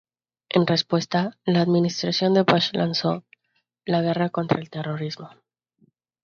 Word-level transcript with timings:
En 0.49 0.65
respuesta, 0.65 1.37
la 1.45 1.61
administración 1.61 2.33
de 2.33 2.41
Bush 2.41 2.71
lanzó 2.73 3.23
la 3.85 4.01
"guerra 4.01 4.29
contra 4.31 4.59
el 4.59 4.71
terrorismo". 4.71 5.29